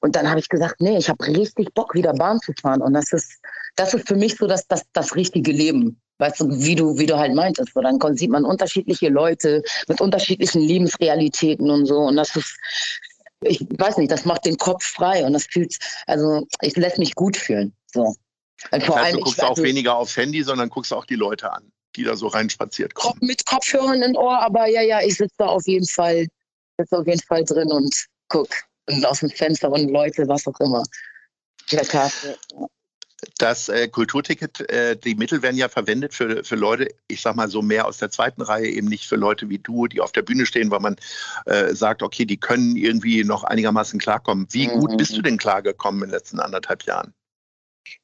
Und 0.00 0.16
dann 0.16 0.28
habe 0.28 0.40
ich 0.40 0.48
gesagt, 0.48 0.80
nee, 0.80 0.96
ich 0.96 1.08
habe 1.08 1.26
richtig 1.26 1.72
Bock, 1.74 1.94
wieder 1.94 2.14
Bahn 2.14 2.40
zu 2.40 2.52
fahren. 2.60 2.80
Und 2.80 2.94
das 2.94 3.12
ist, 3.12 3.32
das 3.76 3.94
ist 3.94 4.08
für 4.08 4.16
mich 4.16 4.36
so 4.36 4.46
das, 4.46 4.66
das, 4.66 4.84
das 4.92 5.14
richtige 5.14 5.52
Leben. 5.52 6.00
Weißt 6.18 6.40
du, 6.40 6.48
wie 6.50 6.74
du, 6.74 6.98
wie 6.98 7.06
du 7.06 7.16
halt 7.16 7.34
meintest. 7.34 7.72
So, 7.74 7.80
dann 7.80 7.98
sieht 8.16 8.30
man 8.30 8.44
unterschiedliche 8.44 9.08
Leute 9.08 9.62
mit 9.88 10.00
unterschiedlichen 10.00 10.60
Lebensrealitäten 10.60 11.70
und 11.70 11.86
so. 11.86 11.98
Und 11.98 12.16
das 12.16 12.34
ist, 12.36 12.58
ich 13.42 13.66
weiß 13.70 13.98
nicht, 13.98 14.10
das 14.10 14.24
macht 14.24 14.44
den 14.44 14.56
Kopf 14.56 14.84
frei 14.84 15.24
und 15.24 15.32
das 15.32 15.46
fühlt, 15.46 15.78
also 16.06 16.46
ich 16.60 16.76
lässt 16.76 16.98
mich 16.98 17.14
gut 17.14 17.36
fühlen. 17.36 17.74
So. 17.92 18.14
Also 18.70 18.86
vor 18.86 18.98
allem, 18.98 19.16
du 19.16 19.22
guckst 19.22 19.42
auch 19.42 19.56
weniger 19.58 19.96
aufs 19.96 20.16
Handy, 20.16 20.42
sondern 20.42 20.68
guckst 20.68 20.92
auch 20.92 21.06
die 21.06 21.14
Leute 21.14 21.50
an, 21.50 21.72
die 21.96 22.04
da 22.04 22.16
so 22.16 22.26
reinspaziert 22.26 22.94
kommen. 22.94 23.18
Mit 23.22 23.46
Kopfhörern 23.46 24.02
im 24.02 24.14
Ohr, 24.16 24.38
aber 24.40 24.66
ja, 24.66 24.82
ja, 24.82 25.00
ich 25.00 25.16
sitze 25.16 25.34
da 25.38 25.46
auf 25.46 25.66
jeden 25.66 25.86
Fall, 25.86 26.26
sitze 26.78 26.98
auf 26.98 27.06
jeden 27.06 27.22
Fall 27.22 27.44
drin 27.44 27.72
und 27.72 27.94
guck 28.28 28.48
und 28.90 29.04
aus 29.06 29.20
dem 29.20 29.30
Fenster 29.30 29.70
und 29.70 29.90
Leute, 29.90 30.28
was 30.28 30.46
auch 30.46 30.58
immer. 30.60 30.82
Ja 31.70 31.82
das 33.38 33.68
äh, 33.68 33.88
Kulturticket, 33.88 34.68
äh, 34.70 34.96
die 34.96 35.14
Mittel 35.14 35.42
werden 35.42 35.56
ja 35.56 35.68
verwendet 35.68 36.14
für, 36.14 36.44
für 36.44 36.56
Leute, 36.56 36.88
ich 37.08 37.20
sag 37.20 37.36
mal 37.36 37.48
so 37.48 37.62
mehr 37.62 37.86
aus 37.86 37.98
der 37.98 38.10
zweiten 38.10 38.42
Reihe, 38.42 38.66
eben 38.66 38.88
nicht 38.88 39.06
für 39.06 39.16
Leute 39.16 39.48
wie 39.48 39.58
du, 39.58 39.86
die 39.86 40.00
auf 40.00 40.12
der 40.12 40.22
Bühne 40.22 40.46
stehen, 40.46 40.70
weil 40.70 40.80
man 40.80 40.96
äh, 41.46 41.74
sagt, 41.74 42.02
okay, 42.02 42.24
die 42.24 42.38
können 42.38 42.76
irgendwie 42.76 43.24
noch 43.24 43.44
einigermaßen 43.44 43.98
klarkommen. 43.98 44.46
Wie 44.50 44.68
mhm. 44.68 44.80
gut 44.80 44.96
bist 44.96 45.16
du 45.16 45.22
denn 45.22 45.38
klargekommen 45.38 46.02
in 46.02 46.08
den 46.08 46.14
letzten 46.14 46.40
anderthalb 46.40 46.84
Jahren? 46.84 47.12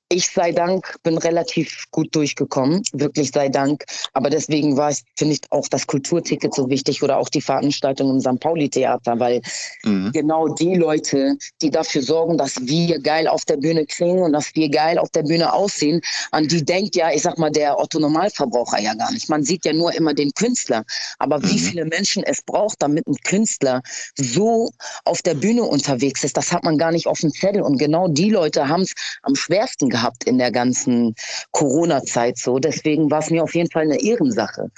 Ich 0.08 0.28
sei 0.28 0.52
Dank 0.52 0.96
bin 1.02 1.18
relativ 1.18 1.86
gut 1.90 2.14
durchgekommen, 2.14 2.82
wirklich 2.92 3.32
sei 3.32 3.48
Dank. 3.48 3.84
Aber 4.12 4.30
deswegen 4.30 4.76
war 4.76 4.90
es, 4.90 5.02
finde 5.18 5.34
ich, 5.34 5.40
auch 5.50 5.66
das 5.66 5.86
Kulturticket 5.86 6.54
so 6.54 6.70
wichtig 6.70 7.02
oder 7.02 7.16
auch 7.18 7.28
die 7.28 7.40
Veranstaltung 7.40 8.10
im 8.10 8.20
St. 8.20 8.38
Pauli-Theater, 8.38 9.18
weil 9.18 9.42
mhm. 9.82 10.12
genau 10.12 10.48
die 10.48 10.76
Leute, 10.76 11.36
die 11.60 11.70
dafür 11.70 12.02
sorgen, 12.02 12.38
dass 12.38 12.54
wir 12.60 13.00
geil 13.00 13.26
auf 13.26 13.44
der 13.44 13.56
Bühne 13.56 13.84
klingen 13.84 14.20
und 14.20 14.32
dass 14.32 14.54
wir 14.54 14.68
geil 14.70 14.98
auf 14.98 15.10
der 15.10 15.24
Bühne 15.24 15.52
aussehen, 15.52 16.00
an 16.30 16.46
die 16.46 16.64
denkt 16.64 16.94
ja, 16.94 17.10
ich 17.10 17.22
sag 17.22 17.36
mal, 17.38 17.50
der 17.50 17.76
Otto-Normalverbraucher 17.76 18.80
ja 18.80 18.94
gar 18.94 19.10
nicht. 19.10 19.28
Man 19.28 19.42
sieht 19.42 19.64
ja 19.64 19.72
nur 19.72 19.92
immer 19.92 20.14
den 20.14 20.30
Künstler. 20.32 20.84
Aber 21.18 21.38
mhm. 21.38 21.50
wie 21.50 21.58
viele 21.58 21.84
Menschen 21.84 22.22
es 22.22 22.42
braucht, 22.42 22.80
damit 22.80 23.08
ein 23.08 23.16
Künstler 23.24 23.82
so 24.14 24.70
auf 25.04 25.20
der 25.22 25.34
Bühne 25.34 25.64
unterwegs 25.64 26.22
ist, 26.22 26.36
das 26.36 26.52
hat 26.52 26.62
man 26.62 26.78
gar 26.78 26.92
nicht 26.92 27.08
auf 27.08 27.18
dem 27.18 27.32
Zettel. 27.32 27.62
Und 27.62 27.78
genau 27.78 28.06
die 28.06 28.30
Leute 28.30 28.68
haben 28.68 28.82
es 28.82 28.92
am 29.22 29.34
schwersten 29.34 29.88
gehabt 29.88 29.95
in 30.24 30.38
der 30.38 30.52
ganzen 30.52 31.14
Corona-Zeit 31.52 32.38
so. 32.38 32.58
Deswegen 32.58 33.10
war 33.10 33.20
es 33.20 33.30
mir 33.30 33.42
auf 33.42 33.54
jeden 33.54 33.70
Fall 33.70 33.82
eine 33.82 34.00
Ehrensache. 34.00 34.70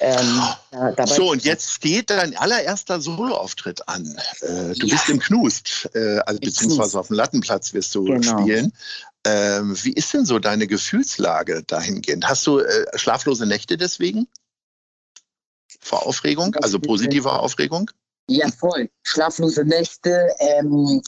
Ähm, 0.00 0.42
da, 0.96 1.06
so, 1.06 1.30
und 1.30 1.44
jetzt 1.44 1.70
steht 1.70 2.10
dein 2.10 2.36
allererster 2.36 3.00
Soloauftritt 3.00 3.88
an. 3.88 4.16
Äh, 4.40 4.74
du 4.74 4.86
ja. 4.86 4.94
bist 4.94 5.08
im 5.08 5.20
Knust, 5.20 5.88
äh, 5.94 6.18
also, 6.26 6.40
beziehungsweise 6.40 6.98
auf 6.98 7.08
dem 7.08 7.16
Lattenplatz 7.16 7.72
wirst 7.72 7.94
du 7.94 8.04
genau. 8.04 8.40
spielen. 8.40 8.72
Ähm, 9.24 9.76
wie 9.82 9.92
ist 9.92 10.12
denn 10.12 10.26
so 10.26 10.38
deine 10.38 10.66
Gefühlslage 10.66 11.62
dahingehend? 11.62 12.28
Hast 12.28 12.46
du 12.46 12.58
äh, 12.58 12.86
schlaflose 12.96 13.46
Nächte 13.46 13.76
deswegen? 13.76 14.26
Vor 15.80 16.06
Aufregung, 16.06 16.56
also 16.56 16.78
positive 16.78 17.30
Aufregung? 17.30 17.90
Ja, 18.28 18.48
voll. 18.48 18.88
Schlaflose 19.02 19.64
Nächte, 19.64 20.28
ähm, 20.38 21.02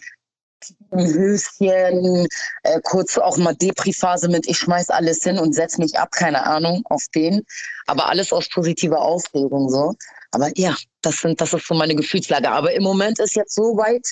Höschen, 0.91 2.27
äh, 2.63 2.81
kurz 2.83 3.19
auch 3.19 3.37
mal 3.37 3.55
Depri-Phase 3.55 4.29
mit 4.29 4.47
ich 4.49 4.59
schmeiß 4.59 4.91
alles 4.91 5.23
hin 5.23 5.39
und 5.39 5.55
setz 5.55 5.79
mich 5.79 5.99
ab, 5.99 6.11
keine 6.13 6.45
Ahnung, 6.45 6.83
auf 6.87 7.05
den. 7.15 7.43
Aber 7.87 8.09
alles 8.09 8.33
aus 8.33 8.49
positiver 8.49 9.01
Aufregung 9.01 9.69
so. 9.69 9.95
Aber 10.31 10.51
ja, 10.57 10.75
das 11.03 11.21
sind, 11.21 11.41
das 11.41 11.53
ist 11.53 11.67
so 11.67 11.75
meine 11.75 11.95
Gefühlslage. 11.95 12.51
Aber 12.51 12.73
im 12.73 12.83
Moment 12.83 13.19
ist 13.19 13.37
jetzt 13.37 13.55
so 13.55 13.77
weit 13.77 14.07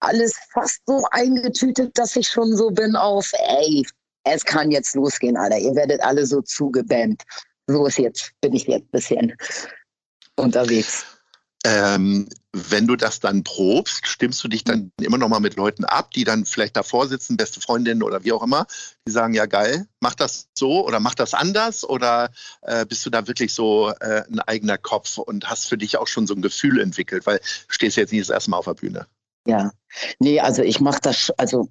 alles 0.00 0.34
fast 0.52 0.80
so 0.86 1.04
eingetütet, 1.12 1.96
dass 1.96 2.16
ich 2.16 2.28
schon 2.28 2.56
so 2.56 2.70
bin 2.70 2.96
auf, 2.96 3.30
ey, 3.32 3.86
es 4.24 4.44
kann 4.44 4.70
jetzt 4.70 4.94
losgehen, 4.94 5.36
Alter. 5.36 5.58
Ihr 5.58 5.74
werdet 5.74 6.02
alle 6.02 6.26
so 6.26 6.42
zugebannt. 6.42 7.22
So 7.66 7.86
ist 7.86 7.98
jetzt, 7.98 8.32
bin 8.40 8.54
ich 8.54 8.66
jetzt 8.66 8.84
ein 8.84 8.90
bisschen 8.90 9.36
unterwegs. 10.36 11.06
Ähm, 11.64 12.28
wenn 12.52 12.86
du 12.86 12.96
das 12.96 13.20
dann 13.20 13.44
probst, 13.44 14.06
stimmst 14.06 14.42
du 14.44 14.48
dich 14.48 14.64
dann 14.64 14.90
immer 15.00 15.16
noch 15.16 15.28
mal 15.28 15.40
mit 15.40 15.56
Leuten 15.56 15.84
ab, 15.84 16.10
die 16.10 16.24
dann 16.24 16.44
vielleicht 16.44 16.76
davor 16.76 17.06
sitzen, 17.06 17.36
beste 17.36 17.60
Freundinnen 17.60 18.02
oder 18.02 18.24
wie 18.24 18.32
auch 18.32 18.42
immer, 18.42 18.66
die 19.06 19.12
sagen, 19.12 19.32
ja 19.32 19.46
geil, 19.46 19.86
mach 20.00 20.14
das 20.14 20.48
so 20.54 20.84
oder 20.84 21.00
mach 21.00 21.14
das 21.14 21.34
anders 21.34 21.88
oder 21.88 22.30
äh, 22.62 22.84
bist 22.84 23.06
du 23.06 23.10
da 23.10 23.26
wirklich 23.26 23.54
so 23.54 23.90
äh, 24.00 24.24
ein 24.30 24.40
eigener 24.40 24.76
Kopf 24.76 25.18
und 25.18 25.48
hast 25.48 25.68
für 25.68 25.78
dich 25.78 25.96
auch 25.96 26.08
schon 26.08 26.26
so 26.26 26.34
ein 26.34 26.42
Gefühl 26.42 26.80
entwickelt, 26.80 27.26
weil 27.26 27.38
du 27.38 27.44
stehst 27.68 27.96
jetzt 27.96 28.12
nicht 28.12 28.22
das 28.22 28.34
erste 28.34 28.50
Mal 28.50 28.58
auf 28.58 28.66
der 28.66 28.74
Bühne. 28.74 29.06
Ja, 29.46 29.72
nee, 30.18 30.40
also 30.40 30.62
ich 30.62 30.80
mache 30.80 31.00
das, 31.00 31.30
also 31.38 31.68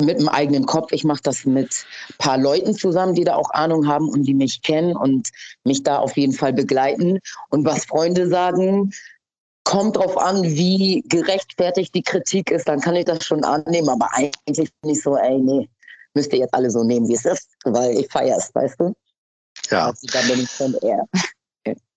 mit 0.00 0.20
dem 0.20 0.28
eigenen 0.28 0.66
Kopf. 0.66 0.92
Ich 0.92 1.04
mache 1.04 1.22
das 1.22 1.44
mit 1.44 1.84
ein 2.10 2.14
paar 2.18 2.38
Leuten 2.38 2.74
zusammen, 2.74 3.14
die 3.14 3.24
da 3.24 3.34
auch 3.36 3.50
Ahnung 3.50 3.86
haben 3.86 4.08
und 4.08 4.24
die 4.24 4.34
mich 4.34 4.62
kennen 4.62 4.96
und 4.96 5.30
mich 5.64 5.82
da 5.82 5.98
auf 5.98 6.16
jeden 6.16 6.32
Fall 6.32 6.52
begleiten. 6.52 7.18
Und 7.50 7.64
was 7.64 7.86
Freunde 7.86 8.28
sagen, 8.28 8.92
kommt 9.64 9.96
drauf 9.96 10.16
an, 10.16 10.42
wie 10.42 11.02
gerechtfertigt 11.06 11.94
die 11.94 12.02
Kritik 12.02 12.50
ist, 12.50 12.68
dann 12.68 12.80
kann 12.80 12.96
ich 12.96 13.04
das 13.04 13.24
schon 13.24 13.44
annehmen. 13.44 13.88
Aber 13.88 14.08
eigentlich 14.12 14.70
bin 14.80 14.90
ich 14.90 15.02
so, 15.02 15.16
ey, 15.16 15.38
nee, 15.38 15.68
müsst 16.14 16.32
ihr 16.32 16.40
jetzt 16.40 16.54
alle 16.54 16.70
so 16.70 16.84
nehmen, 16.84 17.08
wie 17.08 17.14
es 17.14 17.24
ist, 17.24 17.48
weil 17.64 17.98
ich 17.98 18.10
feiere 18.10 18.36
es, 18.36 18.54
weißt 18.54 18.80
du? 18.80 18.94
Ja. 19.70 19.86
Also, 19.86 20.06
da 20.12 20.20
bin 20.22 20.40
ich 20.40 20.50
schon 20.50 20.74
eher. 20.74 21.06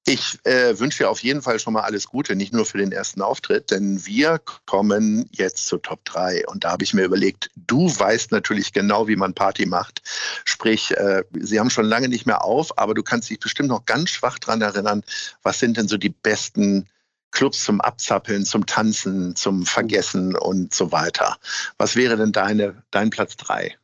Ich 0.07 0.38
äh, 0.43 0.77
wünsche 0.77 1.00
dir 1.00 1.10
auf 1.10 1.24
jeden 1.24 1.41
Fall 1.41 1.57
schon 1.57 1.74
mal 1.74 1.81
alles 1.81 2.07
Gute, 2.07 2.36
nicht 2.36 2.53
nur 2.53 2.67
für 2.67 2.77
den 2.77 2.91
ersten 2.91 3.24
Auftritt, 3.24 3.72
denn 3.72 4.05
wir 4.05 4.39
kommen 4.67 5.27
jetzt 5.31 5.65
zur 5.65 5.81
Top 5.81 6.05
3. 6.05 6.45
Und 6.48 6.63
da 6.63 6.74
habe 6.74 6.84
ich 6.84 6.93
mir 6.93 7.05
überlegt, 7.05 7.50
du 7.55 7.88
weißt 7.88 8.31
natürlich 8.31 8.72
genau, 8.72 9.07
wie 9.07 9.15
man 9.15 9.34
Party 9.34 9.65
macht. 9.65 10.03
Sprich, 10.45 10.95
äh, 10.95 11.24
sie 11.34 11.60
haben 11.60 11.72
schon 11.72 11.86
lange 11.86 12.07
nicht 12.07 12.27
mehr 12.27 12.43
auf, 12.43 12.77
aber 12.77 12.93
du 12.93 13.01
kannst 13.01 13.31
dich 13.31 13.39
bestimmt 13.39 13.69
noch 13.69 13.86
ganz 13.86 14.12
schwach 14.12 14.38
daran 14.38 14.62
erinnern, 14.62 15.03
was 15.41 15.57
sind 15.57 15.75
denn 15.75 15.88
so 15.88 15.98
die 15.98 16.10
besten 16.10 16.88
Clubs 17.35 17.65
zum 17.65 17.81
Abzappeln, 17.81 18.45
zum 18.45 18.65
Tanzen, 18.65 19.35
zum 19.35 19.65
Vergessen 19.65 20.35
und 20.35 20.73
so 20.73 20.91
weiter. 20.91 21.37
Was 21.77 21.95
wäre 21.95 22.17
denn 22.17 22.31
deine, 22.31 22.81
dein 22.91 23.09
Platz 23.09 23.35
drei? 23.35 23.77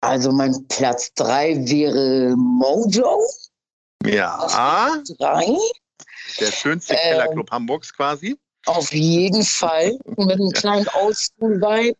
Also 0.00 0.32
mein 0.32 0.66
Platz 0.68 1.12
drei 1.14 1.54
wäre 1.68 2.34
Mojo. 2.36 3.20
Ja. 4.04 5.02
Drei. 5.18 5.46
Der 6.40 6.50
schönste 6.50 6.94
ähm, 6.94 7.00
Kellerclub 7.02 7.50
Hamburgs 7.50 7.92
quasi. 7.92 8.36
Auf 8.64 8.92
jeden 8.92 9.44
Fall. 9.44 9.98
Mit 10.16 10.32
einem 10.32 10.50
kleinen 10.54 10.88
Oldschool-Vibe. 10.88 11.98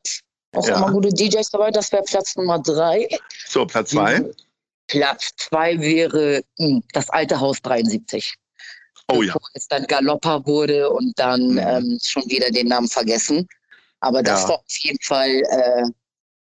Auch 0.56 0.66
ja. 0.66 0.76
immer 0.76 0.90
gute 0.90 1.10
DJs 1.10 1.50
dabei. 1.50 1.70
Das 1.70 1.92
wäre 1.92 2.02
Platz 2.04 2.34
Nummer 2.36 2.60
drei. 2.60 3.08
So, 3.46 3.66
Platz 3.66 3.90
zwei. 3.90 4.24
Platz 4.86 5.32
zwei 5.36 5.78
wäre 5.80 6.42
mh, 6.58 6.66
hm, 6.66 6.82
das 6.94 7.10
alte 7.10 7.40
Haus 7.40 7.60
73 7.60 8.38
oh, 9.12 9.22
ja. 9.22 9.34
es 9.54 9.68
dann 9.68 9.86
Galoppa 9.86 10.44
wurde 10.46 10.90
und 10.90 11.18
dann 11.18 11.52
mhm. 11.52 11.58
ähm, 11.58 11.98
schon 12.02 12.24
wieder 12.26 12.50
den 12.50 12.68
Namen 12.68 12.88
vergessen. 12.88 13.46
Aber 14.00 14.22
das 14.22 14.42
ja. 14.42 14.48
war 14.50 14.56
auf 14.56 14.78
jeden 14.80 15.02
Fall 15.02 15.28
äh, 15.28 15.84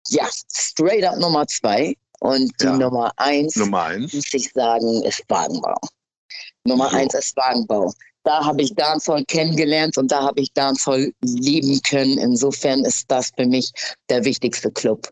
ja 0.09 0.27
straight 0.51 1.03
up 1.03 1.17
Nummer 1.17 1.47
zwei. 1.47 1.95
Und 2.19 2.53
die 2.61 2.65
ja. 2.65 2.77
Nummer 2.77 3.11
eins, 3.17 3.57
Nummer 3.57 3.83
eins, 3.83 4.13
muss 4.13 4.33
ich 4.33 4.49
sagen, 4.53 5.03
ist 5.03 5.23
Wagenbau. 5.27 5.75
Nummer 6.63 6.89
so. 6.89 6.95
eins 6.95 7.13
ist 7.13 7.35
Wagenbau. 7.35 7.93
Da 8.23 8.45
habe 8.45 8.61
ich 8.61 8.73
Dancehall 8.73 9.25
kennengelernt 9.25 9.97
und 9.97 10.09
da 10.09 10.23
habe 10.23 10.39
ich 10.39 10.53
Dancehall 10.53 11.11
lieben 11.21 11.81
können. 11.81 12.17
Insofern 12.17 12.85
ist 12.85 13.11
das 13.11 13.31
für 13.35 13.45
mich 13.45 13.69
der 14.07 14.23
wichtigste 14.23 14.71
Club. 14.71 15.09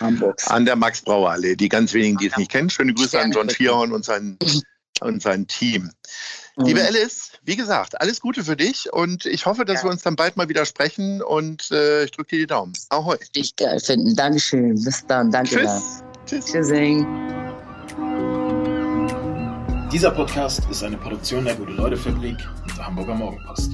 Hamburgs. 0.00 0.48
An 0.48 0.64
der 0.64 0.76
Max-Brauer-Allee. 0.76 1.54
Die 1.54 1.68
ganz 1.68 1.92
wenigen, 1.92 2.16
die 2.16 2.28
es 2.28 2.36
nicht 2.38 2.50
kennen. 2.50 2.70
Schöne 2.70 2.94
Grüße 2.94 3.20
an 3.20 3.32
John 3.32 3.50
Schierhorn 3.50 3.92
und 3.92 4.06
sein, 4.06 4.38
und 5.00 5.22
sein 5.22 5.46
Team. 5.46 5.90
Mhm. 6.56 6.64
Liebe 6.66 6.82
Alice, 6.82 7.32
wie 7.44 7.56
gesagt, 7.56 8.00
alles 8.00 8.20
Gute 8.20 8.44
für 8.44 8.56
dich 8.56 8.92
und 8.92 9.26
ich 9.26 9.46
hoffe, 9.46 9.64
dass 9.64 9.78
ja. 9.78 9.84
wir 9.84 9.90
uns 9.90 10.02
dann 10.02 10.16
bald 10.16 10.36
mal 10.36 10.48
wieder 10.48 10.66
sprechen 10.66 11.22
und 11.22 11.70
äh, 11.70 12.04
ich 12.04 12.10
drücke 12.10 12.30
dir 12.30 12.38
die 12.40 12.46
Daumen. 12.46 12.72
Ahoi. 12.90 13.16
Ich 13.34 13.56
geil 13.56 13.80
finden. 13.80 14.14
Dankeschön. 14.14 14.74
Bis 14.82 15.06
dann. 15.06 15.30
Danke. 15.30 15.56
Tschüss. 15.56 16.02
Tschüss. 16.26 16.46
Tschüssing. 16.46 17.06
Dieser 19.92 20.10
Podcast 20.10 20.62
ist 20.70 20.82
eine 20.82 20.96
Produktion 20.96 21.44
der 21.44 21.54
Gute-Leute-Fabrik 21.54 22.38
und 22.62 22.78
der 22.78 22.86
Hamburger 22.86 23.14
Morgenpost. 23.14 23.72